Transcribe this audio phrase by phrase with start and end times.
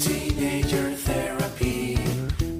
[0.00, 1.98] Teenager therapy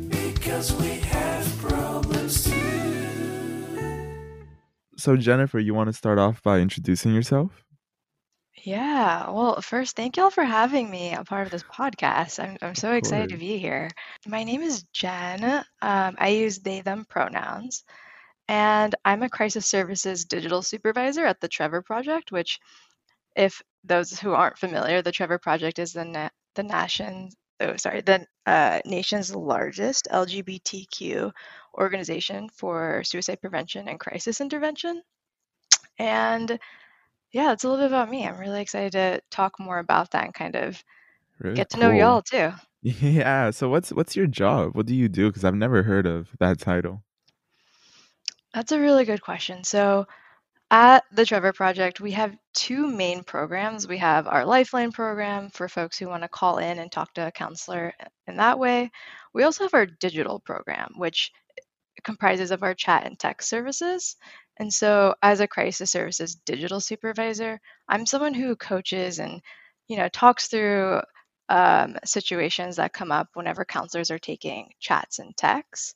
[0.09, 4.11] because we have problems too.
[4.99, 7.65] So, Jennifer, you want to start off by introducing yourself?
[8.63, 12.39] Yeah, well, first, thank y'all for having me a part of this podcast.
[12.39, 13.89] I'm I'm so excited to be here.
[14.27, 15.43] My name is Jen.
[15.81, 17.83] Um, I use they, them pronouns,
[18.47, 22.59] and I'm a crisis services digital supervisor at the Trevor Project, which,
[23.35, 28.01] if those who aren't familiar, the Trevor Project is the na the nation's oh, sorry,
[28.01, 31.33] the uh, nation's largest LGBTQ
[31.75, 35.03] organization for suicide prevention and crisis intervention.
[35.99, 36.59] And
[37.33, 38.27] yeah, that's a little bit about me.
[38.27, 40.83] I'm really excited to talk more about that and kind of
[41.39, 42.53] Really get to know y'all too.
[42.83, 43.51] Yeah.
[43.51, 44.75] So, what's what's your job?
[44.75, 45.29] What do you do?
[45.29, 47.03] Because I've never heard of that title.
[48.55, 49.65] That's a really good question.
[49.65, 50.07] So,
[50.71, 53.89] at the Trevor Project, we have two main programs.
[53.89, 57.27] We have our Lifeline program for folks who want to call in and talk to
[57.27, 57.93] a counselor
[58.27, 58.91] in that way.
[59.35, 61.33] We also have our digital program, which
[62.05, 64.17] comprises of our chat and text services.
[64.59, 69.43] And so, as a crisis services digital supervisor, I'm someone who coaches and
[69.89, 71.01] you know talks through
[71.49, 75.95] um, situations that come up whenever counselors are taking chats and texts.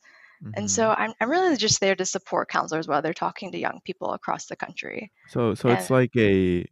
[0.57, 3.59] And hmm so I'm, I'm really just there to support counselors while they're talking to
[3.59, 5.11] young people across the country.
[5.27, 6.67] So, so it's like a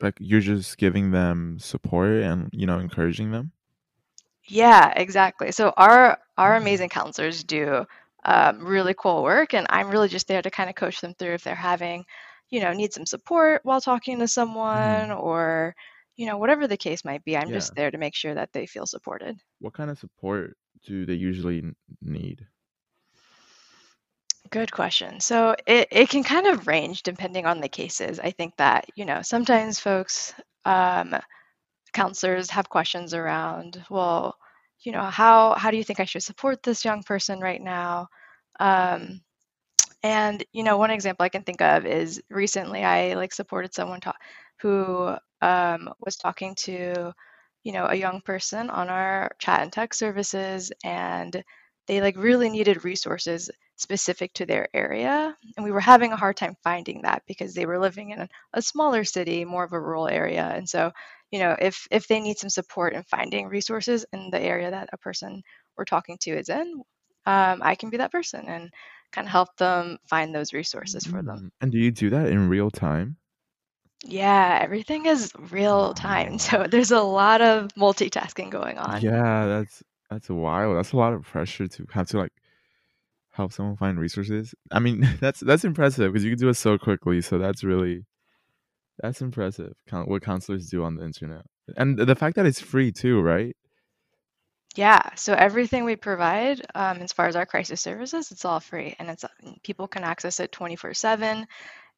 [0.00, 3.52] like you're just giving them support and you know encouraging them.
[4.48, 5.52] yeah, exactly.
[5.52, 6.56] So our our Mm.
[6.56, 7.86] amazing counselors do
[8.24, 11.34] um, really cool work, and I'm really just there to kind of coach them through
[11.34, 12.04] if they're having,
[12.50, 15.74] you know, need some support while talking to someone, hmm or
[16.16, 17.36] you know, whatever the case might be.
[17.36, 17.52] I'm Yeah.
[17.52, 19.38] just there to make sure that they feel supported.
[19.60, 21.62] What kind of support do they usually
[22.00, 22.48] need?
[24.50, 25.20] Good question.
[25.20, 28.20] So it, it can kind of range depending on the cases.
[28.20, 30.32] I think that, you know, sometimes folks,
[30.64, 31.14] um,
[31.94, 34.36] counselors have questions around, well,
[34.82, 38.08] you know, how how do you think I should support this young person right now?
[38.60, 39.20] Um,
[40.02, 44.00] and you know, one example I can think of is recently I like supported someone
[44.00, 44.14] ta-
[44.60, 47.12] who um, was talking to,
[47.64, 51.42] you know, a young person on our chat and text services, and
[51.86, 56.36] they like really needed resources specific to their area, and we were having a hard
[56.36, 60.08] time finding that because they were living in a, smaller city, more of a rural
[60.08, 60.92] area, and so,
[61.30, 64.90] you know, if if they need some support in finding resources in the area that
[64.92, 65.42] a person
[65.76, 66.82] we're talking to is in,
[67.24, 68.70] um, I can be that person and
[69.12, 71.38] kind of help them find those resources for them.
[71.38, 71.50] Mm.
[71.60, 73.16] And do you do that in real time?
[74.04, 76.38] Yeah, everything is real time.
[76.48, 79.00] So there's a lot of multitasking going on.
[79.00, 80.76] Yeah, that's that's wild.
[80.76, 82.32] That's a lot of pressure to have to like
[83.38, 84.54] help someone find resources.
[84.72, 87.22] I mean, that's that's impressive because you can do it so quickly.
[87.22, 88.04] So that's really
[89.00, 89.74] that's impressive.
[89.92, 91.44] What counselors do on the internet,
[91.76, 93.56] and the fact that it's free too, right?
[94.76, 98.94] Yeah, so everything we provide, um, as far as our crisis services, it's all free
[98.98, 99.24] and it's
[99.64, 101.46] people can access it 24/7.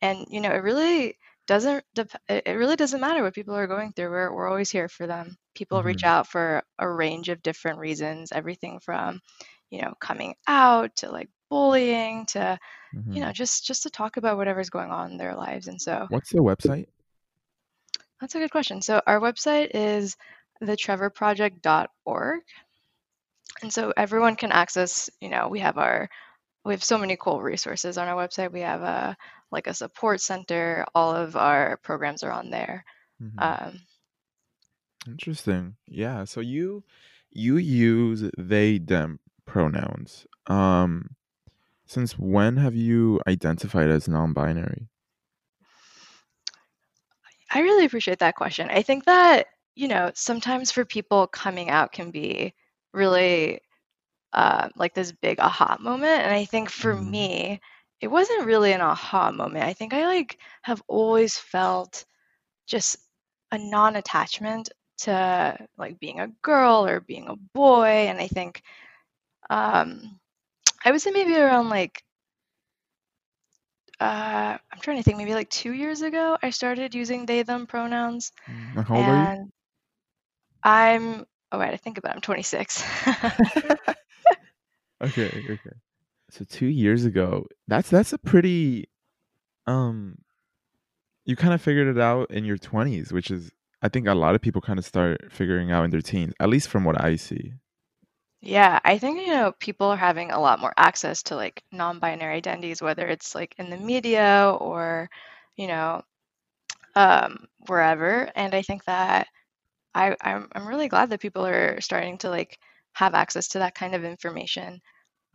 [0.03, 3.93] And you know, it really doesn't dep- it really doesn't matter what people are going
[3.93, 4.11] through.
[4.11, 5.37] We're we're always here for them.
[5.55, 9.21] People reach hmm out for a range of different reasons, everything from,
[9.71, 12.59] you know, coming out to like bullying to,
[13.13, 15.69] you know, hmm just just to talk about whatever's going on in their lives.
[15.69, 16.89] And so What's the website?
[18.21, 18.83] that's a good question.
[18.83, 20.17] So our website is
[20.63, 22.41] thetrevorproject.org.
[23.63, 26.09] And so everyone can access, you know, we have our
[26.65, 28.53] we have so many cool resources on our website.
[28.53, 29.17] We have a
[29.53, 30.87] like a support center.
[30.95, 32.85] All of our programs are on there.
[33.21, 33.81] hmm Um,
[35.07, 35.77] Interesting.
[35.87, 36.25] Yeah.
[36.25, 36.85] So you
[37.31, 39.19] you use they them
[39.51, 40.27] pronouns.
[40.47, 41.17] Um,
[41.87, 44.89] since when have you identified as non-binary?
[47.51, 48.69] I really appreciate that question.
[48.71, 52.55] I think that, you know, sometimes for people coming out can be
[52.93, 53.61] really
[54.33, 56.23] uh, like this big aha moment.
[56.23, 57.61] And I think for hmm me,
[58.01, 59.65] it wasn't really an aha moment.
[59.65, 62.05] I think I like have always felt
[62.67, 62.99] just
[63.53, 68.09] a non-attachment to like being a girl or being a boy.
[68.09, 68.63] And I think
[69.51, 70.19] um,
[70.85, 72.03] I would say maybe around like
[74.01, 77.67] uh, I'm trying to think, maybe like two years ago, I started using they them
[77.67, 78.33] pronouns.
[78.51, 79.51] Mm, and How old are you?
[80.63, 82.83] I'm oh wait, I think about it, I'm 26.
[85.03, 85.71] Okay, okay.
[86.31, 88.89] So two years ago, that's that's a pretty
[89.67, 90.19] um
[91.25, 93.51] you kind of figured it out in your 20s, which is
[93.83, 96.51] I think a lot of people kind of start figuring out in their teens, at
[96.51, 97.55] least from what I see.
[98.43, 102.37] Yeah, I think, you know, people are having a lot more access to like non-binary
[102.37, 105.11] identities, whether it's like in the media or,
[105.57, 106.03] you know,
[106.97, 108.31] um, wherever.
[108.37, 109.29] And I think that
[109.95, 112.59] I I'm I'm really glad that people are starting to like
[112.95, 114.81] have access to that kind of information.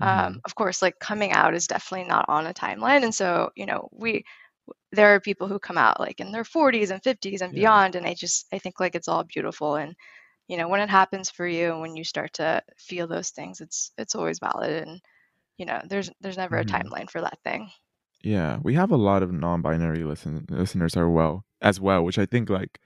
[0.01, 3.51] Um, hmm of course, like coming out is definitely not on a timeline, and so
[3.55, 4.25] you know we
[4.91, 7.55] there are people who come out like in their 40s and 50s and Yeah.
[7.55, 9.95] beyond, and I just I think like it's all beautiful, and
[10.47, 13.61] you know when it happens for you and when you start to feel those things,
[13.61, 15.01] it's it's always valid, and
[15.57, 17.71] you know there's there's never a hmm timeline for that thing.
[18.23, 18.59] Yeah.
[18.63, 22.49] We have a lot of non-binary listen listeners are well as well, which I think
[22.49, 22.79] like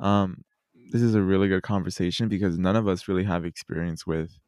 [0.00, 0.42] um
[0.92, 4.38] this is a really good conversation because none of us really have experience with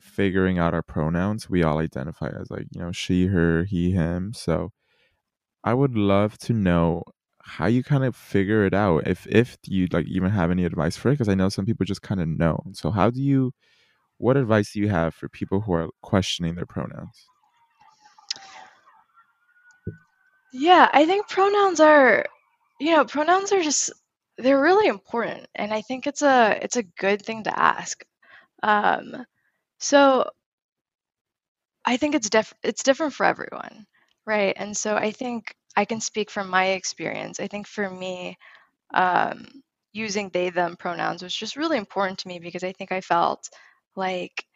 [0.00, 1.50] figuring out our pronouns.
[1.50, 4.32] We all identify as like, you know, she, her, he, him.
[4.34, 4.72] So
[5.64, 7.02] I would love to know
[7.42, 9.06] how you kind of figure it out.
[9.06, 11.84] If if you like even have any advice for it, because I know some people
[11.86, 12.62] just kind of know.
[12.72, 13.52] So how do you?
[14.18, 17.26] What advice do you have for people who are questioning their pronouns?
[20.52, 22.26] Yeah, I think pronouns are,
[22.80, 23.90] you know, pronouns are just
[24.38, 28.04] they're really important, and I think it's a it's a good thing to ask.
[28.62, 29.26] Um,
[29.80, 30.30] so
[31.84, 33.86] I think it's diff it's different for everyone,
[34.26, 34.54] right?
[34.56, 37.40] And so I think I can speak from my experience.
[37.40, 38.36] I think for me,
[38.94, 39.46] um,
[39.92, 43.48] using they them pronouns was just really important to me because I think I felt
[43.96, 44.46] like,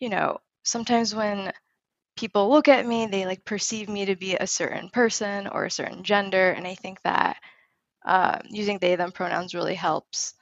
[0.00, 1.52] you know, sometimes when
[2.16, 5.70] people look at me, they like perceive me to be a certain person or a
[5.70, 7.38] certain gender, and I think that
[8.06, 10.34] um, using they them pronouns really helps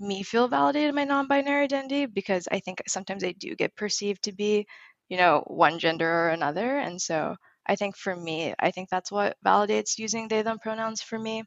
[0.00, 4.24] me feel validated in my non-binary identity because I think sometimes I do get perceived
[4.24, 4.66] to be,
[5.08, 6.78] you know, one gender or another.
[6.78, 7.36] And so
[7.68, 11.44] I think for me, I think that's what validates using they them pronouns for me.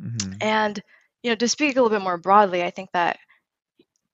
[0.00, 0.32] Mm-hmm.
[0.40, 0.80] And,
[1.22, 3.18] you know, to speak a little bit more broadly, I think that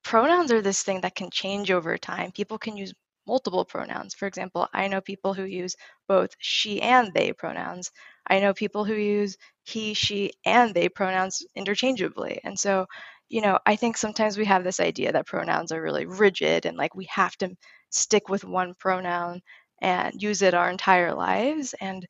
[0.04, 2.32] pronouns are this thing that can change over time.
[2.32, 2.94] People can use
[3.26, 4.14] multiple pronouns.
[4.14, 5.76] For example, I know people who use
[6.08, 7.90] both she and they pronouns.
[8.26, 12.40] I know people who use he, she, and they pronouns interchangeably.
[12.42, 12.86] And so,
[13.28, 16.76] you know, I think sometimes we have this idea that pronouns are really rigid and
[16.78, 17.54] like we have to
[17.90, 19.42] stick with one pronoun
[19.80, 21.74] and use it our entire lives.
[21.80, 22.06] And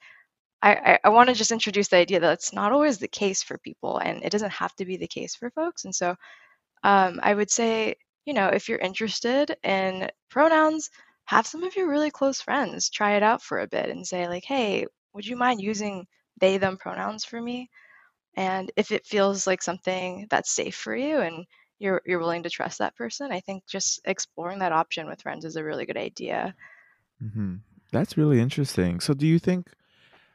[0.63, 3.43] I, I, I want to just introduce the idea that it's not always the case
[3.43, 5.85] for people and it doesn't have to be the case for folks.
[5.85, 6.17] And so
[6.83, 10.91] um, I would say, you know, if you're interested in pronouns,
[11.27, 14.29] have some of your really close friends try it out for a bit and say,
[14.29, 16.07] like, hey, would you mind using
[16.41, 17.71] they, them pronouns for me?
[18.37, 21.47] And if it feels like something that's safe for you and
[21.79, 25.45] you're you're willing to trust that person, I think just exploring that option with friends
[25.45, 26.55] is a really good idea.
[27.23, 27.57] Mm-hmm.
[27.93, 29.01] That's really interesting.
[29.01, 29.71] So do you think?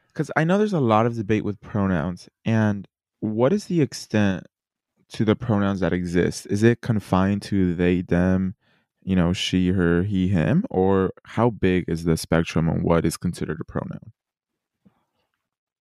[0.08, 2.86] Because I know there's a lot of debate with pronouns, and
[3.20, 4.46] what is the extent
[5.12, 6.46] to the pronouns that exist?
[6.50, 8.54] Is it confined to they, them,
[9.02, 13.16] you know, she, her, he, him, or how big is the spectrum on what is
[13.16, 14.12] considered a pronoun?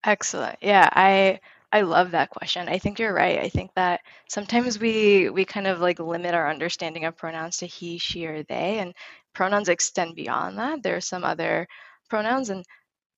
[0.04, 0.58] Excellent.
[0.62, 1.40] Yeah, I
[1.72, 2.70] I love that question.
[2.70, 3.40] I think you're right.
[3.40, 7.66] I think that sometimes we we kind of like limit our understanding of pronouns to
[7.66, 8.94] he, she, or they, and
[9.34, 10.84] pronouns extend beyond that.
[10.84, 11.68] There are some other
[12.10, 12.66] pronouns, and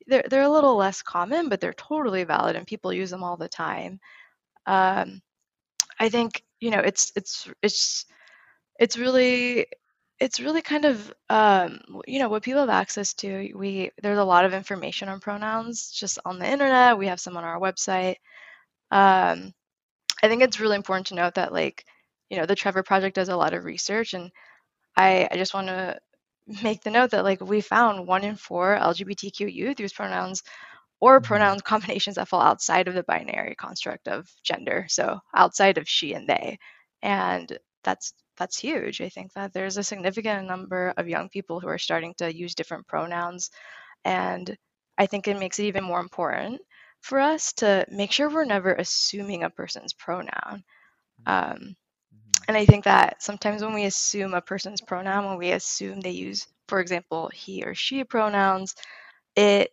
[0.07, 3.37] they're they're a little less common, but they're totally valid, and people use them all
[3.37, 3.99] the time.
[4.67, 5.21] Um,
[5.99, 8.05] I think you know it's it's it's
[8.79, 9.67] it's really
[10.19, 13.51] it's really kind of um, you know what people have access to.
[13.55, 16.97] We there's a lot of information on pronouns just on the internet.
[16.97, 18.17] We have some on our website.
[18.91, 19.53] Um,
[20.23, 21.85] I think it's really important to note that like
[22.29, 24.31] you know the Trevor Project does a lot of research, and
[24.97, 25.99] I I just want to
[26.63, 30.43] make the note that like we found one in four LGBTQ youth use pronouns
[30.99, 31.21] or Mm-hmm.
[31.21, 36.13] pronoun combinations that fall outside of the binary construct of gender, so outside of she
[36.13, 36.57] and they.
[37.01, 39.01] And that's that's huge.
[39.01, 42.55] I think that there's a significant number of young people who are starting to use
[42.55, 43.49] different pronouns
[44.05, 44.55] and
[44.97, 46.61] I think it makes it even more important
[47.01, 50.63] for us to make sure we're never assuming a person's pronoun.
[51.25, 51.84] Um, Mm-hmm.
[52.47, 56.11] And I think that sometimes when we assume a person's pronoun, when we assume they
[56.11, 58.75] use, for example, he or she pronouns,
[59.35, 59.71] it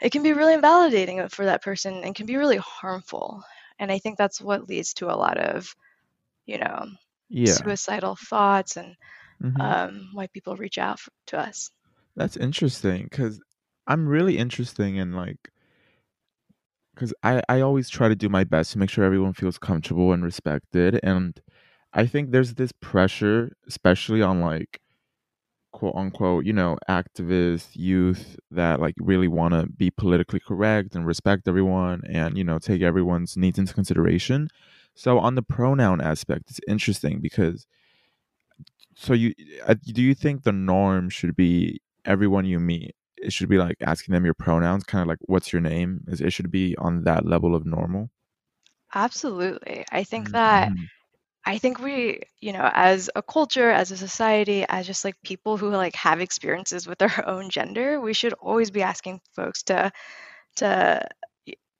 [0.00, 3.42] it can be really invalidating for that person and can be really harmful.
[3.78, 5.74] And I think that's what leads to a lot of,
[6.46, 6.86] you know,
[7.28, 7.72] Yeah.
[7.76, 8.94] suicidal thoughts and
[9.42, 9.70] Mm-hmm.
[9.70, 11.70] um, why people reach out f- to us.
[12.16, 13.40] That's interesting because
[13.86, 15.50] I'm really interested in like
[16.94, 20.12] because I I always try to do my best to make sure everyone feels comfortable
[20.12, 21.40] and respected, and
[21.92, 24.80] I think there's this pressure, especially on like
[25.72, 31.06] quote unquote, you know, activist youth that like really want to be politically correct and
[31.06, 34.48] respect everyone and, you know, take everyone's needs into consideration.
[34.94, 37.66] So on the pronoun aspect, it's interesting because
[38.94, 39.34] so you
[39.66, 43.76] uh, do you think the norm should be everyone you meet it should be like
[43.82, 47.04] asking them your pronouns kind of like what's your name is it should be on
[47.04, 48.08] that level of normal
[48.94, 49.84] Absolutely.
[49.90, 50.84] I think that mm-hmm.
[51.46, 55.56] I think we, you know, as a culture, as a society, as just like people
[55.56, 59.92] who like have experiences with their own gender, we should always be asking folks to
[60.56, 61.08] to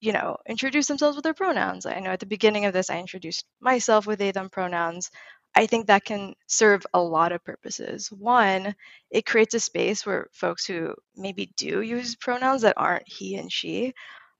[0.00, 1.86] you know, introduce themselves with their pronouns.
[1.86, 5.10] I know at the beginning of this, I introduced myself with they, them pronouns.
[5.56, 8.12] I think that can serve a lot of purposes.
[8.12, 8.74] One,
[9.10, 13.50] it creates a space where folks who maybe do use pronouns that aren't he and
[13.50, 13.94] she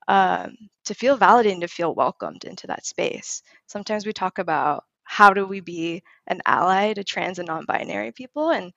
[0.09, 0.56] um,
[0.87, 3.42] to feel validated and to feel welcomed into that space.
[3.66, 8.12] Sometimes we talk about how do we be an ally to trans and non binary
[8.12, 8.50] people.
[8.50, 8.72] And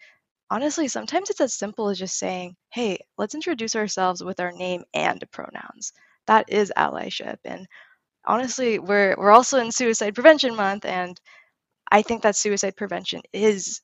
[0.49, 4.83] honestly, sometimes it's as simple as just saying, hey, let's introduce ourselves with our name
[4.93, 5.91] and pronouns.
[6.27, 7.37] That is allyship.
[7.43, 7.67] And
[8.25, 10.85] honestly, we're, we're also in Suicide Prevention Month.
[10.85, 11.19] And
[11.91, 13.81] I think that suicide prevention is,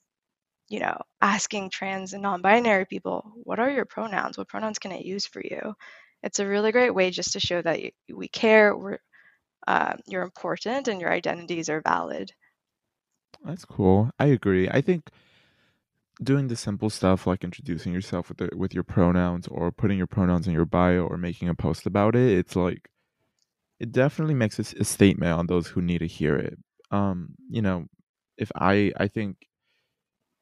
[0.70, 4.38] you know, asking trans and non binary people, what are your pronouns?
[4.38, 5.74] What pronouns can I use for you?
[6.22, 7.80] It's a really great way just to show that
[8.14, 9.00] we care, we're,
[9.68, 12.32] uh, you're important, and your identities are valid.
[13.44, 14.10] That's cool.
[14.20, 14.70] I agree.
[14.70, 15.10] I think
[16.24, 20.08] doing the simple stuff like introducing yourself with the, with your pronouns or putting your
[20.08, 22.90] pronouns in your bio or making a post about it, it's like
[23.80, 26.58] it definitely makes a, a statement on those who need to hear it.
[26.92, 27.88] Um, you know,
[28.38, 29.48] if I I think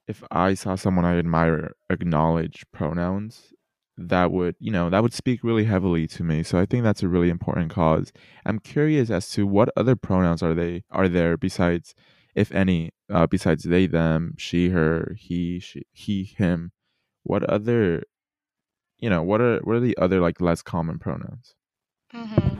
[0.07, 3.53] if I saw someone I admire acknowledge pronouns,
[3.97, 6.43] that would you know that would speak really heavily to me.
[6.43, 8.11] So I think that's a really important cause.
[8.45, 11.93] I'm curious as to what other pronouns are they are there besides
[12.35, 16.71] if any, uh, besides they, them, she, her, he, she, he, him,
[17.23, 18.03] what other,
[18.97, 21.55] you know, what are what are the other like less common pronouns?
[22.11, 22.57] hmm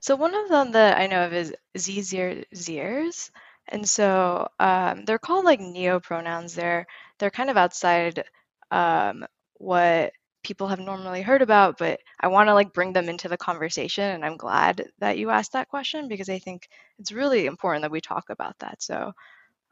[0.00, 3.30] So one of them that I know of is zir zirs,
[3.68, 6.54] and so um, they're called like neo pronouns.
[6.54, 6.86] They're
[7.18, 8.24] they're kind of outside
[8.70, 9.24] um,
[9.54, 10.12] what
[10.44, 14.04] people have normally heard about, but I want to like bring them into the conversation.
[14.04, 17.90] And I'm glad that you asked that question because I think it's really important that
[17.90, 18.82] we talk about that.
[18.82, 19.12] So,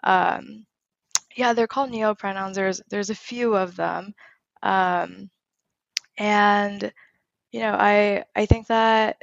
[0.04, 0.66] um,
[1.36, 2.56] yeah, they're called neo pronouns.
[2.56, 4.14] There's there's a few of them,
[4.62, 5.30] um,
[6.18, 6.92] and
[7.52, 9.22] you know, I I think that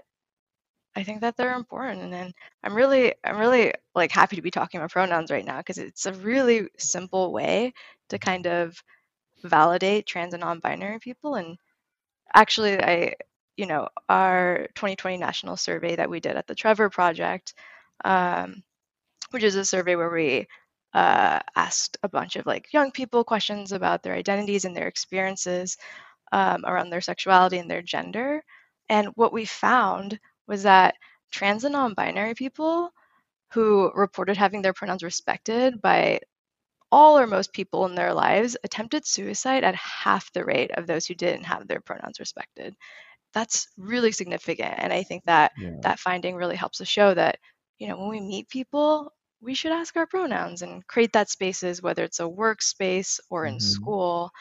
[0.96, 4.80] I think that they're important, and I'm really I'm really like happy to be talking
[4.80, 7.74] about pronouns right now because it's a really simple way
[8.10, 8.84] to kind of
[9.44, 11.58] validate trans and non-binary people and
[12.34, 13.14] actually i
[13.58, 17.54] you know our 2020 national survey that we did at the trevor project
[18.06, 18.64] um,
[19.32, 20.48] which is a survey where we
[20.94, 25.78] uh, asked a bunch of like young people questions about their identities and their experiences
[26.32, 28.44] um, around their sexuality and their gender.
[28.90, 30.96] And what we found was that
[31.32, 32.92] trans and non-binary people
[33.52, 36.20] who reported having their pronouns respected by
[36.92, 41.06] all or most people in their lives attempted suicide at half the rate of those
[41.06, 42.76] who didn't have their pronouns respected.
[43.34, 44.76] That's really significant.
[44.78, 45.84] And I think that Yeah.
[45.84, 47.40] that finding really helps us show that,
[47.80, 51.82] you know, when we meet people, we should ask our pronouns and create that spaces,
[51.82, 54.32] whether it's a workspace or in hmm school.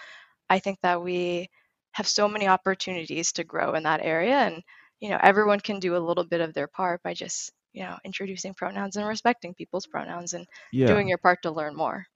[0.51, 1.49] I think that we
[1.93, 4.37] have so many opportunities to grow in that area.
[4.37, 4.63] And,
[5.01, 7.99] you know, everyone can do a little bit of their part by just, you know,
[8.05, 10.47] introducing pronouns and respecting people's pronouns and
[10.85, 12.07] doing your part to learn more.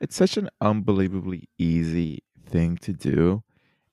[0.00, 3.42] It's such an unbelievably easy thing to do,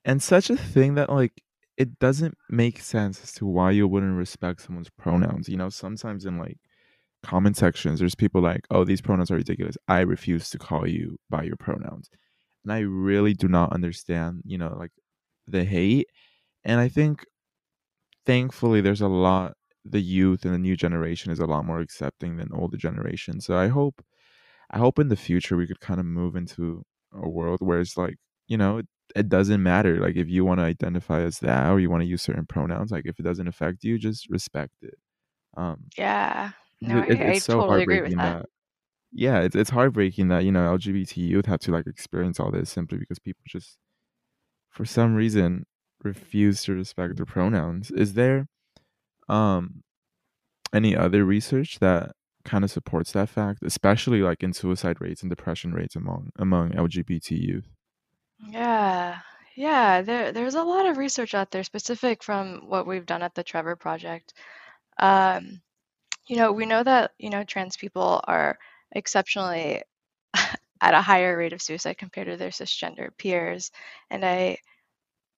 [0.06, 1.44] and such a thing that like
[1.78, 5.50] it doesn't make sense as to why you wouldn't respect someone's pronouns.
[5.50, 6.60] You know, sometimes in like
[7.24, 9.78] comment sections, there's people like, "Oh, these pronouns are ridiculous.
[9.88, 12.10] I refuse to call you by your pronouns,"
[12.64, 14.44] and I really do not understand.
[14.46, 14.92] You know, like
[15.48, 16.10] the hate,
[16.66, 17.26] and I think
[18.26, 19.56] thankfully there's a lot.
[19.86, 23.40] The youth and the new generation is a lot more accepting than older generation.
[23.40, 24.04] So I hope
[24.72, 26.84] I hope in the future we could kind of move into
[27.14, 30.00] a world where it's like, you know, it, it doesn't matter.
[30.00, 32.92] Like if you want to identify as that or you want to use certain pronouns,
[32.92, 34.96] like if it doesn't affect you, just respect it.
[35.58, 36.52] Um, Yeah.
[36.82, 38.38] No, it, I, I it's so totally agree with heartbreaking that.
[38.38, 38.46] that,
[39.14, 42.70] yeah, it's it's heartbreaking that you know LGBT youth have to like experience all this
[42.72, 43.78] simply because people just
[44.72, 45.66] for some reason
[46.04, 47.92] refuse to respect their pronouns.
[47.92, 48.48] Is there
[49.30, 49.84] um
[50.74, 52.14] any other research that
[52.48, 56.72] kind of supports that fact, especially like in suicide rates and depression rates among among
[56.72, 57.70] LGBT youth?
[58.40, 59.20] Yeah.
[59.56, 63.34] Yeah, there there's a lot of research out there specific from what we've done at
[63.36, 64.34] the Trevor Project.
[65.00, 65.62] Um,
[66.28, 68.60] you know, we know that, you know, trans people are
[68.94, 69.84] exceptionally
[70.82, 73.72] at a higher rate of suicide compared to their cisgender peers.
[74.12, 74.60] And I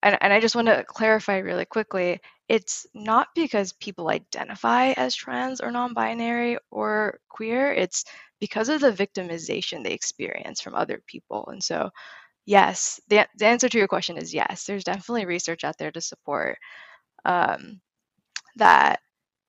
[0.03, 5.15] and, and I just want to clarify really quickly, it's not because people identify as
[5.15, 8.05] trans or non-binary or queer, it's
[8.39, 11.47] because of the victimization they experience from other people.
[11.51, 11.89] And so
[12.45, 14.65] Yes, the, the answer to your question is yes.
[14.65, 16.57] There's definitely research out there to support
[17.25, 17.81] um,
[18.55, 18.99] that,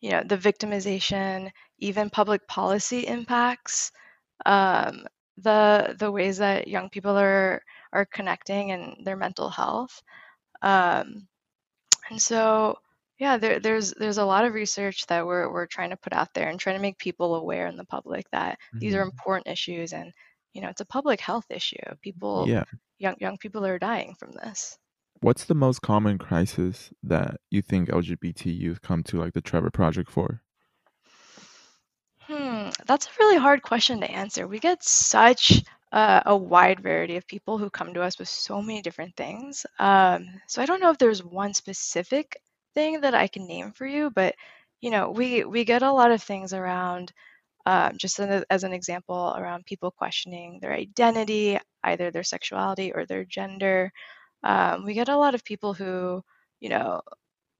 [0.01, 3.93] you know, the victimization, even public policy impacts
[4.47, 5.07] um,
[5.39, 10.03] the the ways that young people are are connecting and their mental health.
[10.63, 11.29] Um,
[12.11, 12.79] and so
[13.19, 16.35] yeah, there, there's there's a lot of research that we're we're trying to put out
[16.35, 19.47] there and trying to make people aware in the public that these are hmm important
[19.49, 20.13] issues and
[20.55, 21.79] you know it's a public health issue.
[22.03, 22.65] People Yeah.
[22.99, 24.79] young young people are dying from this.
[25.21, 29.71] What's the most common crisis that you think LGBT youth come to like the Trevor
[29.71, 30.43] Project for?
[32.21, 34.47] Hmm, that's a really hard question to answer.
[34.47, 38.63] We get such a, a wide variety of people who come to us with so
[38.63, 39.67] many different things.
[39.79, 42.37] Um, so I don't know if there's one specific
[42.75, 44.35] thing that I can name for you, but
[44.81, 47.13] you know, we we get a lot of things around
[47.67, 53.07] um, just as, as an example around people questioning their identity, either their sexuality or
[53.07, 53.93] their gender.
[54.45, 56.23] Um, we get a lot of people who,
[56.61, 57.03] you know,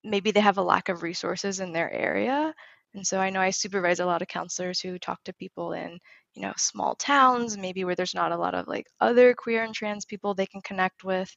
[0.05, 2.55] maybe they have a lack of resources in their area.
[2.95, 5.99] And so I know I supervise a lot of counselors who talk to people in,
[6.35, 9.75] you know, small towns, maybe where there's not a lot of like other queer and
[9.75, 11.35] trans people they can connect with.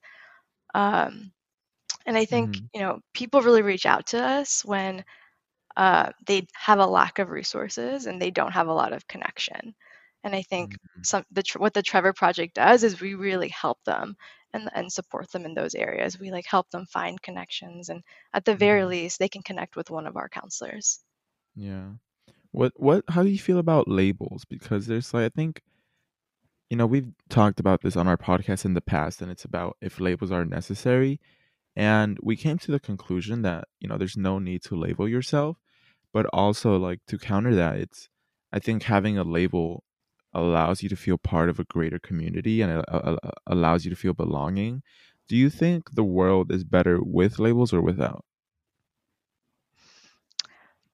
[0.76, 1.32] Um,
[2.06, 5.06] and I think, hmm you know, people really reach out to us when
[5.78, 9.76] uh, they have a lack of resources and they don't have a lot of connection.
[10.24, 13.84] And I think hmm some the what the Trevor Project does is we really help
[13.86, 14.16] them
[14.54, 16.20] and and support them in those areas.
[16.20, 19.76] We like help them find connections, and at the very hmm least, they can connect
[19.76, 21.00] with one of our counselors.
[21.56, 21.94] Yeah.
[22.52, 24.46] What what how do you feel about labels?
[24.46, 25.62] Because there's like I think,
[26.70, 29.78] you know, we've talked about this on our podcast in the past and it's about
[29.82, 31.20] if labels are necessary.
[31.76, 35.58] And we came to the conclusion that, you know, there's no need to label yourself,
[36.14, 38.10] but also like to counter that, it's
[38.54, 39.84] I think having a label
[40.34, 42.86] allows you to feel part of a greater community and it
[43.48, 44.84] allows you to feel belonging.
[45.30, 48.26] Do you think the world is better with labels or without?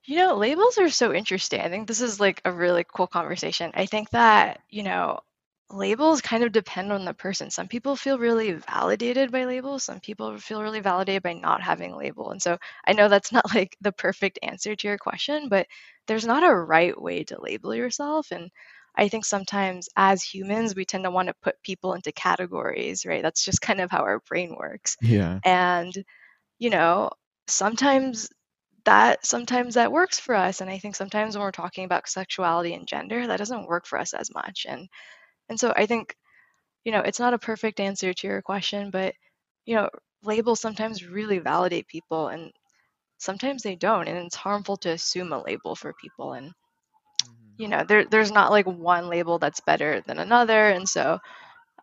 [0.10, 1.62] You know, labels are so interesting.
[1.62, 3.70] I think this is like a really cool conversation.
[3.76, 5.20] I think that, you know,
[5.70, 7.52] labels kind of depend on the person.
[7.52, 11.92] Some people feel really validated by labels, some people feel really validated by not having
[11.92, 12.32] a label.
[12.32, 12.58] And so
[12.88, 15.68] I know that's not like the perfect answer to your question, but
[16.08, 18.32] there's not a right way to label yourself.
[18.32, 18.50] And
[18.96, 23.22] I think sometimes as humans, we tend to want to put people into categories, right?
[23.22, 24.98] That's just kind of how our brain works.
[25.04, 25.38] Yeah.
[25.46, 25.94] And,
[26.58, 27.12] you know,
[27.48, 28.30] sometimes
[28.90, 32.74] that sometimes that works for us and i think sometimes when we're talking about sexuality
[32.74, 34.88] and gender that doesn't work for us as much and
[35.50, 36.16] and so i think
[36.86, 39.14] you know it's not a perfect answer to your question but
[39.66, 39.90] you know
[40.24, 42.52] labels sometimes really validate people and
[43.20, 46.54] sometimes they don't and it's harmful to assume a label for people and
[47.24, 47.58] Mhm.
[47.58, 51.20] you know there there's not like one label that's better than another and so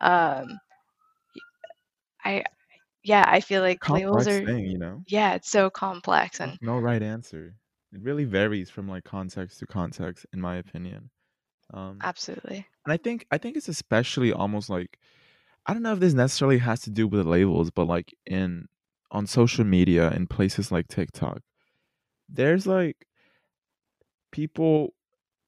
[0.00, 0.58] um
[2.24, 2.42] i
[3.06, 5.02] yeah i feel like labels are thing, you know?
[5.06, 7.54] yeah it's so complex and no right answer.
[7.92, 11.08] It really varies from like context to context, in my opinion.
[11.72, 14.98] Um, absolutely and I think I think it's especially almost like
[15.66, 18.66] I don't know if this necessarily has to do with labels, but like in
[19.10, 21.40] on social media in places like TikTok,
[22.28, 23.06] there's like
[24.30, 24.94] people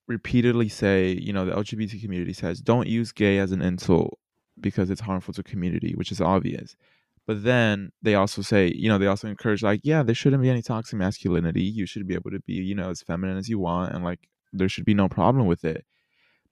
[0.08, 4.18] repeatedly say, you know, the LGBT community says, don't use gay as an insult
[4.60, 6.74] because it's harmful to community, which is obvious.
[7.28, 10.50] But then they also say, you know, they also encourage like, yeah, there shouldn't be
[10.50, 11.62] any toxic masculinity.
[11.62, 14.28] You should be able to be, you know, as feminine as you want and like
[14.52, 15.86] there should be no problem with it.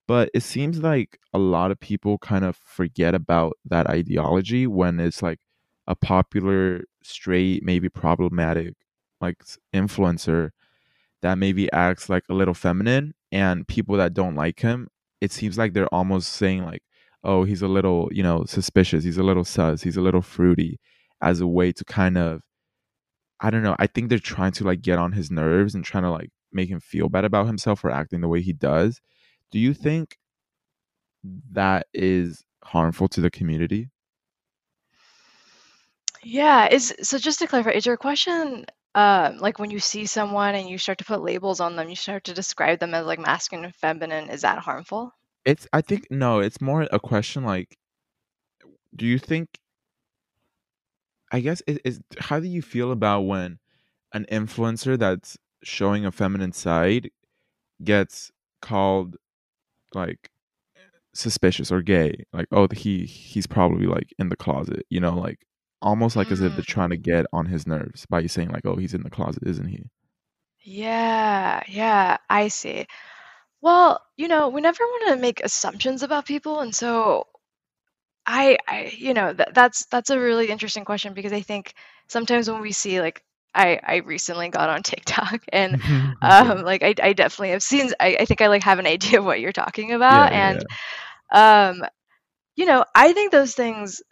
[0.09, 5.01] But it seems like a lot of people kind of forget about that ideology when
[5.01, 5.41] it's like
[5.89, 8.75] a popular straight, maybe problematic
[9.21, 9.39] like
[9.75, 10.51] influencer
[11.23, 14.89] that maybe acts like a little feminine and people that don't like him
[15.21, 16.83] it seems like they're almost saying like
[17.27, 20.81] oh he's a little you know suspicious he's a little sus he's a little fruity
[21.23, 22.43] as a way to kind of
[23.41, 26.05] i don't know i think they're trying to like get on his nerves and trying
[26.05, 29.01] to like make him feel bad about himself for acting the way he does
[29.53, 30.19] do you think
[31.53, 33.91] that is harmful to the community
[36.25, 40.55] Yeah, is so just to clarify, is your question um like when you see someone
[40.55, 43.19] and you start to put labels on them, you start to describe them as like
[43.19, 45.15] masculine and feminine, is that harmful?
[45.47, 47.79] It's i think no it's more a question like
[48.95, 49.61] do you think
[51.33, 53.59] i guess it is how do you feel about when
[54.15, 57.11] an influencer that's showing a feminine side
[57.85, 58.33] gets
[58.63, 59.17] called
[59.95, 60.31] like
[61.15, 62.25] suspicious or gay?
[62.33, 65.47] Like oh he he's probably like in the closet you know like
[65.83, 68.67] almost like as if they're Mm, trying to get on his nerves by saying like
[68.67, 69.85] oh he's in the closet isn't he?
[70.65, 72.87] Yeah, yeah, I see.
[73.67, 77.27] Well, you know, we never want to make assumptions about people, and so
[78.27, 81.75] I, I, you know, that that's that's a really interesting question because I think
[82.09, 83.23] sometimes when we see like
[83.55, 85.79] I I recently got on TikTok and
[86.23, 89.21] um like I I definitely have seen I, I think I like have an idea
[89.21, 90.61] of what you're talking about Yeah, yeah.
[90.61, 90.65] and
[91.33, 91.85] um
[92.57, 94.03] you know I think those things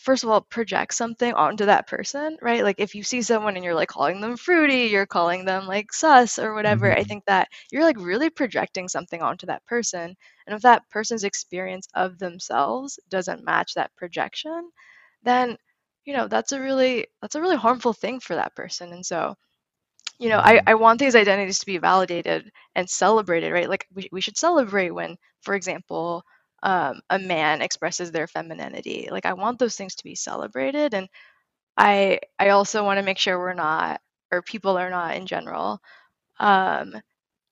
[0.00, 3.64] first of all project something onto that person right like if you see someone and
[3.64, 7.04] you're like calling them fruity you're calling them like sus or whatever i Mhm.
[7.04, 10.14] think that you're like really projecting something onto that person
[10.46, 14.70] and if that person's experience of themselves doesn't match that projection
[15.22, 15.56] then
[16.04, 19.34] you know that's a really that's a really harmful thing for that person and so
[20.18, 20.66] you know i Mhm.
[20.66, 24.90] i want these identities to be validated and celebrated right like we, we should celebrate
[24.90, 26.22] when for example
[26.62, 31.08] um, a man expresses their femininity like i want those things to be celebrated and
[31.76, 34.00] i i also want to make sure we're not
[34.32, 35.80] or people are not in general
[36.40, 36.94] um,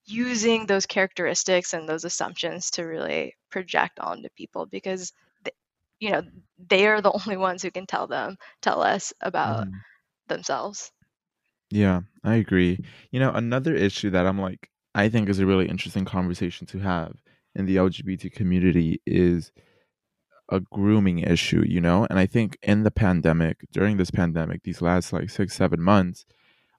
[0.07, 5.13] using those characteristics and those assumptions to really project onto people because
[5.45, 5.57] th-
[6.01, 6.23] you know
[6.59, 9.85] they are the only ones who can tell them tell us about Mhm.
[10.29, 10.93] themselves
[11.71, 12.85] Yeah, I agree.
[13.11, 16.79] You know, another issue that I'm like, I think is a really interesting conversation to
[16.79, 17.23] have
[17.59, 19.53] in the LGBT community is
[20.51, 22.07] a grooming issue, you know?
[22.09, 26.25] And I think in the pandemic, during this pandemic, these last like six, seven months,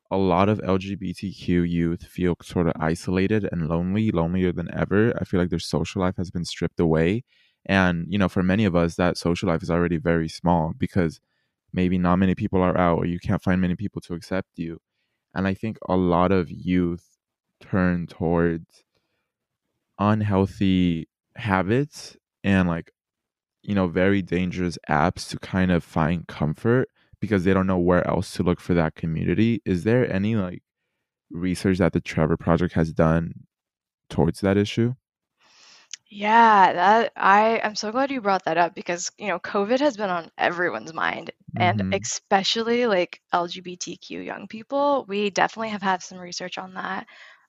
[0.10, 5.14] a lot of LGBTQ youth feel sort of isolated and lonely, lonelier than ever.
[5.20, 7.24] I feel like their social life has been stripped away.
[7.66, 11.20] And, you know, for many of us, that social life is already very small because
[11.74, 14.80] maybe not many people are out or you can't find many people to accept you.
[15.36, 17.18] And I think a lot of youth
[17.62, 18.84] turn towards
[20.00, 22.92] unhealthy habits and like
[23.64, 28.08] you know, very dangerous apps to kind of find comfort because they don't know where
[28.08, 29.62] else to look for that community.
[29.66, 30.64] Is there any like
[31.32, 33.34] research that the Trevor Project has done
[34.10, 34.96] towards that issue?
[36.10, 39.96] Yeah, that I I'm so glad you brought that up because, you know, COVID has
[39.98, 41.92] been on everyone's mind and Mm-hmm.
[41.92, 45.06] especially like LGBTQ young people.
[45.08, 47.06] We definitely have had some research on that.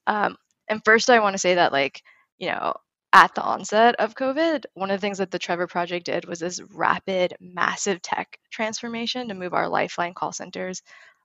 [0.07, 0.37] Um,
[0.69, 2.03] and first I want to say that like,
[2.41, 2.75] you know,
[3.13, 6.41] at the onset of COVID, one of the things that the Trevor Project did was
[6.41, 10.83] this rapid, massive tech transformation to move our Lifeline call centers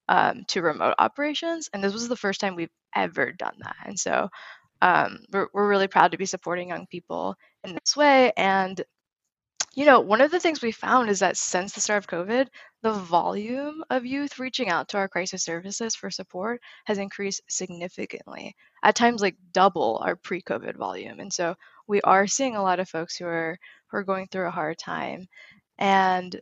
[0.09, 1.69] um, to remote operations.
[1.73, 3.75] And this was the first time we've ever done that.
[3.85, 4.29] And so
[4.81, 8.31] um, we're, we're really proud to be supporting young people in this way.
[8.35, 8.81] And,
[9.75, 12.47] you know, one of the things we found is that since the start of COVID,
[12.81, 18.55] the volume of youth reaching out to our crisis services for support has increased significantly,
[18.83, 21.19] at times like double our pre COVID volume.
[21.19, 21.55] And so
[21.87, 23.59] we are seeing a lot of folks who are
[23.89, 25.27] who are going through a hard time.
[25.79, 26.39] And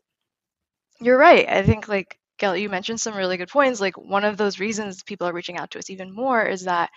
[1.02, 1.48] you're right.
[1.50, 3.82] I think like Gael, you mentioned some really good points.
[3.82, 6.90] Like one of those reasons people are reaching out to us even more is that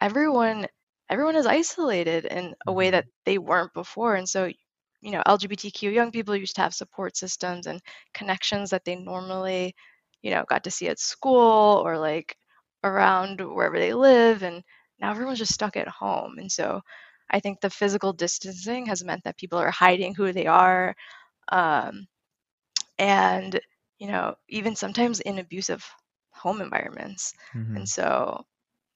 [0.00, 0.66] everyone
[1.10, 2.92] everyone is isolated in a way Mm-hmm.
[2.92, 4.50] that they weren't before and so
[5.04, 7.82] you know lgbtq young people used to have support systems and
[8.14, 9.74] connections that they normally
[10.22, 12.36] you know got to see at school or like
[12.84, 14.62] around wherever they live and
[15.00, 16.80] now everyone's just stuck at home and so
[17.30, 20.94] i think the physical distancing has meant that people are hiding who they are
[21.52, 22.06] um,
[22.98, 23.60] and
[23.98, 25.84] you know even sometimes in abusive
[26.32, 27.84] home environments Mm-hmm.
[27.84, 28.44] and so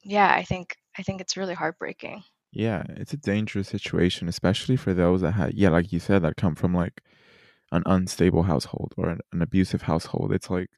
[0.05, 4.95] yeah i think i think it's really heartbreaking Yeah, it's a dangerous situation, especially for
[4.95, 7.03] those that had, yeah, like you said, that come from like
[7.73, 10.33] an unstable household or an, an abusive household.
[10.33, 10.71] It's like,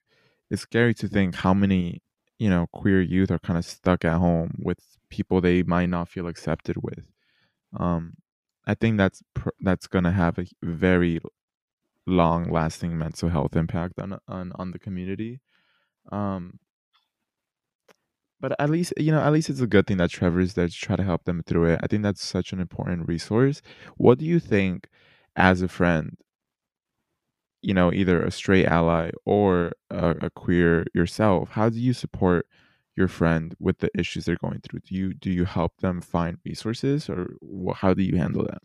[0.50, 2.02] it's scary to think how many,
[2.38, 4.78] you know, queer youth are kind of stuck at home with
[5.10, 7.06] people they might not feel accepted with.
[7.78, 8.14] Um,
[8.66, 11.20] I think that's pr- that's gonna have a very
[12.06, 15.40] long lasting mental health impact on on on the community.
[16.12, 16.58] Um,
[18.40, 20.74] but at least you know, at least it's a good thing that Trevor's there to
[20.74, 21.80] try to help them through it.
[21.82, 23.62] I think that's such an important resource.
[23.96, 24.88] What do you think,
[25.36, 26.16] as a friend,
[27.62, 31.50] you know, either a straight ally or a, a queer yourself?
[31.50, 32.46] How do you support
[32.96, 34.80] your friend with the issues they're going through?
[34.80, 37.28] Do you do you help them find resources, or
[37.74, 38.62] how do you handle that?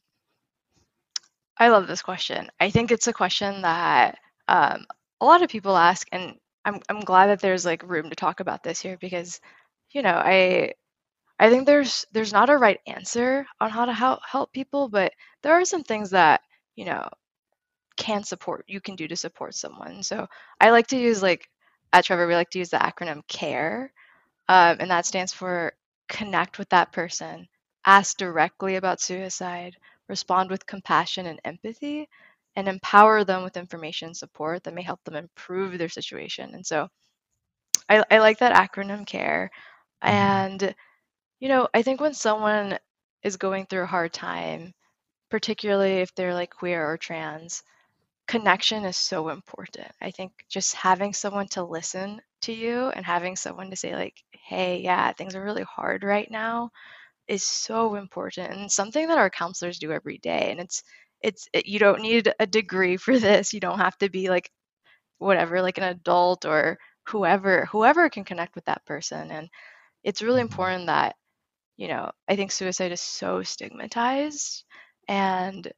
[1.58, 4.86] i love this question i think it's a question that um,
[5.22, 6.36] a lot of people ask and
[6.66, 9.40] I'm, I'm glad that there's like room to talk about this here because
[9.96, 10.74] you know i
[11.40, 15.14] i think there's there's not a right answer on how to help help people but
[15.44, 16.42] there are some things that
[16.76, 17.08] you know
[17.98, 20.28] can support you can do to support someone so
[20.62, 21.50] i like to use like
[21.94, 23.94] at trevor we like to use the acronym care
[24.50, 25.74] um, and that stands for
[26.10, 27.48] connect with that person
[27.86, 29.76] ask directly about suicide
[30.10, 32.10] respond with compassion and empathy
[32.58, 36.90] and empower them with information support that may help them improve their situation and so
[37.90, 39.52] i, I like that acronym care.
[40.04, 40.12] Mm-hmm.
[40.16, 40.76] and
[41.40, 42.80] you know i think when someone
[43.24, 44.74] is going through a hard time
[45.30, 47.64] particularly if they're like queer or trans
[48.28, 49.88] connection is so important.
[50.02, 54.24] I think just having someone to listen to you and having someone to say, like,
[54.32, 56.72] hey, yeah, things are really hard right now
[57.28, 60.50] is so important and something that our counselors do every day.
[60.52, 60.84] And it's,
[61.22, 63.54] it's, it, you don't need a degree for this.
[63.54, 64.52] You don't have to be like,
[65.18, 66.78] whatever, like an adult or
[67.08, 69.32] whoever, whoever can connect with that person.
[69.32, 69.50] And
[70.06, 70.42] it's really Mhm.
[70.42, 71.18] important that,
[71.78, 74.66] you know, I think suicide is so stigmatized
[75.10, 75.72] and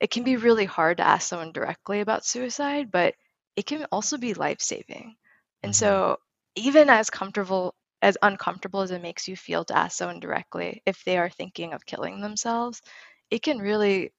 [0.00, 3.14] it can be really hard to ask someone directly about suicide, but
[3.56, 5.16] it can also be life saving.
[5.62, 5.76] And Mhm.
[5.76, 6.18] so,
[6.56, 11.04] even as comfortable as uncomfortable as it makes you feel to ask someone directly if
[11.04, 12.82] they are thinking of killing themselves,
[13.30, 14.12] it can really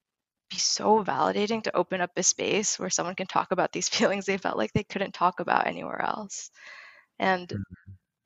[0.50, 4.26] be so validating to open up a space where someone can talk about these feelings
[4.26, 6.52] they felt like they couldn't talk about anywhere else.
[7.20, 7.54] And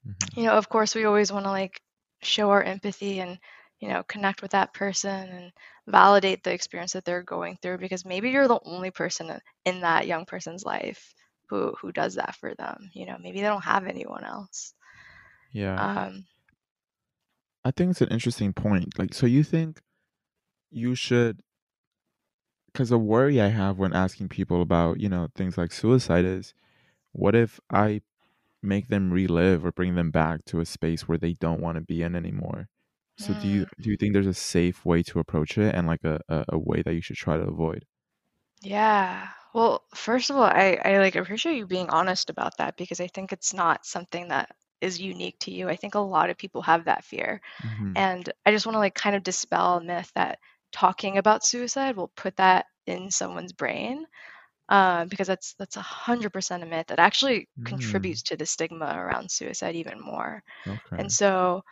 [0.05, 0.31] Mhm.
[0.35, 1.81] you know, of course, we always want to like
[2.21, 3.39] show our empathy and,
[3.79, 5.51] you know, connect with that person and
[5.87, 9.81] validate the experience that they're going through because maybe you're the only person in- in
[9.81, 11.13] that young person's life
[11.49, 12.89] who who does that for them.
[12.93, 14.73] You know, maybe they don't have anyone else.
[15.51, 15.87] Yeah.
[15.97, 16.25] Um,
[17.63, 18.97] I think it's an interesting point.
[18.97, 19.81] Like, so you think
[20.71, 21.41] you should,
[22.71, 26.53] because a worry I have when asking people about, you know, things like suicide is,
[27.13, 28.01] what if I
[28.63, 31.81] make them relive or bring them back to a space where they don't want to
[31.81, 32.67] be in anymore?
[33.17, 36.03] So do you do you think there's a safe way to approach it and like
[36.03, 37.85] a, a, a way that you should try to avoid?
[38.61, 39.27] yeah.
[39.53, 43.07] Well, first of all, I, I like appreciate you being honest about that because I
[43.07, 45.67] think it's not something that is unique to you.
[45.67, 47.41] I think a lot of people have that fear.
[47.61, 47.93] Mm-hmm.
[47.95, 50.39] And I just want to like kind of dispel a myth that
[50.71, 54.05] talking about suicide will put that in someone's brain,
[54.71, 56.87] uh, because that's that's a hundred percent a myth.
[56.89, 60.43] That actually Mm, contributes to the stigma around suicide even more.
[60.67, 60.99] okay.
[60.99, 61.63] And so,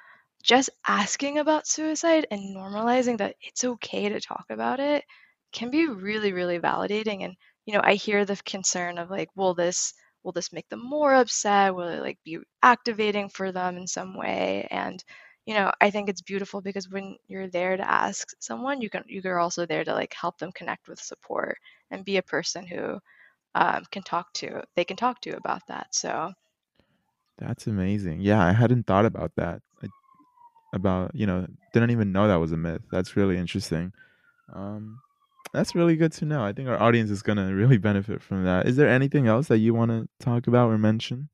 [0.44, 5.04] just asking about suicide and normalizing that it's okay to talk about it
[5.54, 7.24] can be really, really validating.
[7.26, 7.36] And
[7.66, 11.14] you know, I hear the concern of like, will this will this make them more
[11.16, 11.76] upset?
[11.76, 14.68] Will it like be activating for them in some way?
[14.72, 15.04] And
[15.50, 19.04] you know, I think it's beautiful because when you're there to ask someone, you can
[19.08, 21.58] you're also there to like help them connect with support
[21.90, 23.00] and be a person who
[23.56, 25.88] um, can talk to they can talk to about that.
[25.90, 26.32] So
[27.40, 28.22] That's amazing.
[28.22, 29.64] Yeah, I hadn't thought about that.
[29.82, 29.88] I,
[30.76, 32.84] about, you know, didn't even know that was a myth.
[32.92, 33.92] That's really interesting.
[34.54, 35.00] Um,
[35.52, 36.44] that's really good to know.
[36.44, 38.68] I think our audience is gonna really benefit from that.
[38.68, 41.30] Is there anything else that you want to talk about or mention?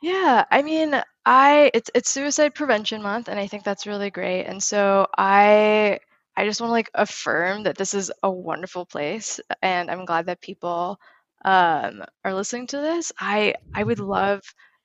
[0.00, 0.94] Yeah, I mean,
[1.26, 4.44] I it's it's Suicide Prevention Month, and I think that's really great.
[4.44, 5.98] And so I
[6.36, 10.26] I just want to like affirm that this is a wonderful place, and I'm glad
[10.26, 10.98] that people
[11.44, 13.12] um, are listening to this.
[13.18, 14.42] I I would love,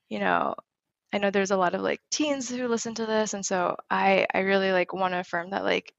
[0.09, 0.55] you know,
[1.13, 4.27] I know there's a lot of like teens who listen to this, and so I
[4.33, 5.93] I really like want to affirm that like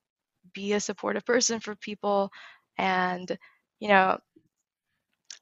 [0.55, 2.31] be a supportive person for people,
[2.79, 3.37] and
[3.81, 4.19] you know,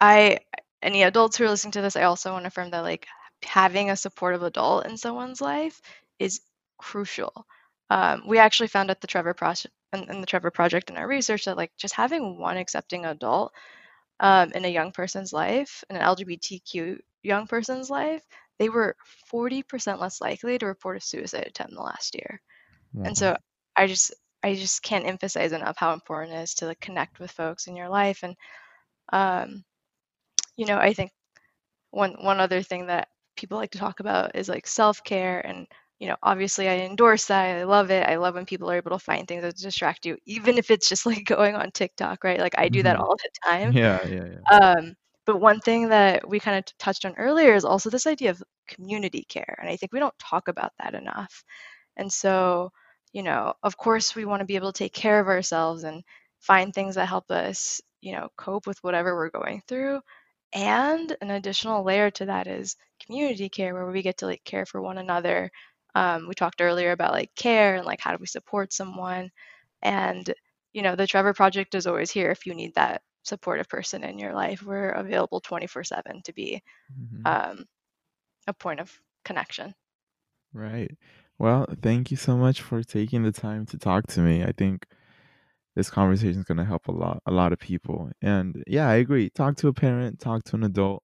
[0.01, 0.41] I
[0.83, 3.07] any adults who are listening to this, I also want to affirm that like
[3.45, 5.81] having a supportive adult in someone's life
[6.19, 6.41] is
[6.79, 7.47] crucial.
[7.91, 11.45] Um, we actually found at the Trevor Project in, the Trevor Project in our research
[11.45, 13.53] that like just having one accepting adult
[14.21, 18.23] um, in a young person's life, in an LGBTQ young person's life,
[18.59, 18.97] they were
[19.33, 22.41] 40% less likely to report a suicide attempt in the last year.
[23.05, 23.37] And so
[23.77, 27.31] I just I just can't emphasize enough how important it is to like connect with
[27.31, 28.37] folks in your life and
[29.13, 29.65] um,
[30.57, 31.11] you know, I think
[31.91, 35.67] one one other thing that people like to talk about is like self-care and
[35.99, 38.91] you know obviously i endorse that i love it i love when people are able
[38.91, 42.41] to find things that distract you even if it's just like going on tiktok right?
[42.41, 43.75] Like i do that hmm all the time.
[43.75, 44.45] Yeah, yeah, yeah.
[44.53, 44.95] um,
[45.27, 48.43] but one thing that we kind of touched on earlier is also this idea of
[48.69, 51.45] community care and i think we don't talk about that enough.
[51.97, 52.71] And so
[53.13, 56.03] you know of course we want to be able to take care of ourselves and
[56.41, 60.01] find things that help us you know cope with whatever we're going through
[60.53, 64.67] and an additional layer to that is community care, where we get to like care
[64.67, 65.51] for one another.
[65.95, 69.31] Um, we talked earlier about like care and like how do we support someone.
[69.83, 70.33] And,
[70.73, 74.19] you know, the Trevor Project is always here if you need that supportive person in
[74.19, 74.63] your life.
[74.63, 77.67] We're available 24 7 to be hmm um,
[78.49, 79.75] a point of connection.
[80.53, 80.97] Right.
[81.39, 84.45] Well, thank you so much for taking the time to talk to me.
[84.45, 84.87] I think
[85.77, 88.11] this conversation is going to help a lot, a lot of people.
[88.23, 89.31] And yeah, I agree.
[89.31, 91.03] Talk to a parent, talk to an adult.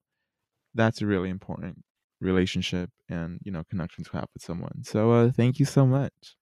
[0.75, 1.79] That's a really important
[2.21, 4.83] relationship and, you know, connection to have with someone.
[4.83, 6.35] So, uh, thank you so much.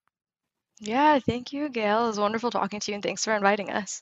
[0.79, 2.05] Yeah, thank you, Gael.
[2.05, 4.01] It was wonderful talking to you, and thanks for inviting us.